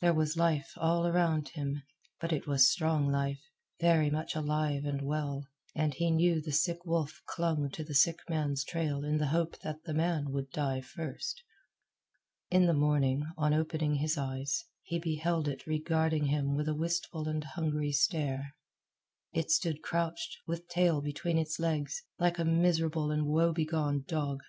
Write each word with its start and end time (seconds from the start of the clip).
There 0.00 0.14
was 0.14 0.36
life 0.36 0.70
all 0.76 1.04
around 1.04 1.48
him, 1.48 1.82
but 2.20 2.32
it 2.32 2.46
was 2.46 2.70
strong 2.70 3.08
life, 3.10 3.40
very 3.80 4.08
much 4.08 4.36
alive 4.36 4.84
and 4.84 5.02
well, 5.02 5.48
and 5.74 5.92
he 5.92 6.12
knew 6.12 6.40
the 6.40 6.52
sick 6.52 6.84
wolf 6.86 7.20
clung 7.26 7.68
to 7.70 7.82
the 7.82 7.92
sick 7.92 8.20
man's 8.28 8.62
trail 8.62 9.02
in 9.02 9.18
the 9.18 9.26
hope 9.26 9.58
that 9.62 9.82
the 9.82 9.92
man 9.92 10.30
would 10.30 10.50
die 10.52 10.80
first. 10.80 11.42
In 12.52 12.66
the 12.66 12.72
morning, 12.72 13.24
on 13.36 13.52
opening 13.52 13.96
his 13.96 14.16
eyes, 14.16 14.64
he 14.84 15.00
beheld 15.00 15.48
it 15.48 15.66
regarding 15.66 16.26
him 16.26 16.54
with 16.54 16.68
a 16.68 16.76
wistful 16.76 17.26
and 17.26 17.42
hungry 17.42 17.90
stare. 17.90 18.54
It 19.32 19.50
stood 19.50 19.82
crouched, 19.82 20.36
with 20.46 20.68
tail 20.68 21.02
between 21.02 21.36
its 21.36 21.58
legs, 21.58 22.00
like 22.20 22.38
a 22.38 22.44
miserable 22.44 23.10
and 23.10 23.26
woe 23.26 23.52
begone 23.52 24.04
dog. 24.06 24.44